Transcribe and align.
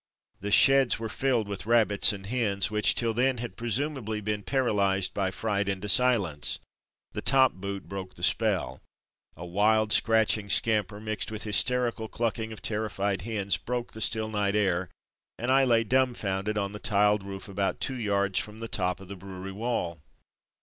The 0.39 0.49
sheds 0.49 0.97
were 0.97 1.09
filled 1.09 1.47
with 1.47 1.67
rabbits 1.67 2.11
and 2.11 2.25
hens, 2.25 2.71
which, 2.71 2.95
till 2.95 3.13
then, 3.13 3.37
had 3.37 3.55
presumably 3.55 4.19
been 4.19 4.41
para 4.41 4.73
lysed 4.73 5.13
by 5.13 5.29
fright 5.29 5.69
into 5.69 5.87
silence. 5.87 6.57
The 7.11 7.21
top 7.21 7.53
boot 7.53 7.87
broke 7.87 8.15
the 8.15 8.23
spell. 8.23 8.81
A 9.35 9.45
wild, 9.45 9.93
scratching 9.93 10.49
scamper, 10.49 10.99
mixed 10.99 11.31
with 11.31 11.43
hysterical 11.43 12.07
clucking 12.07 12.51
of 12.51 12.63
terrified 12.63 13.21
hens, 13.21 13.57
broke 13.57 13.93
the 13.93 14.01
still 14.01 14.27
night 14.27 14.55
air, 14.55 14.89
and 15.37 15.51
I 15.51 15.65
lay 15.65 15.83
dumbfounded 15.83 16.57
on 16.57 16.71
the 16.71 16.79
tiled 16.79 17.21
roof 17.21 17.47
about 17.47 17.79
two 17.79 17.99
yards 17.99 18.39
from 18.39 18.57
the 18.57 18.67
top 18.67 19.01
of 19.01 19.07
the 19.07 19.15
brewery 19.15 19.51
wall. 19.51 19.99